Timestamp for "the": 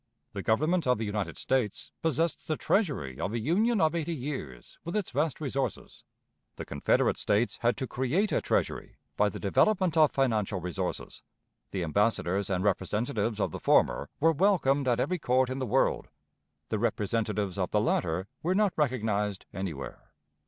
0.33-0.41, 0.97-1.05, 2.47-2.57, 6.55-6.65, 9.29-9.39, 11.69-11.83, 13.51-13.59, 15.59-15.67, 16.69-16.79, 17.69-17.79